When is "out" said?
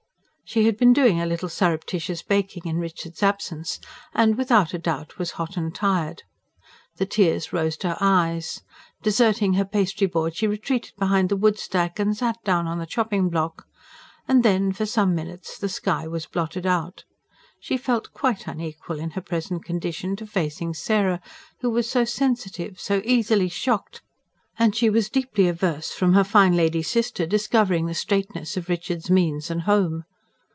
16.65-17.05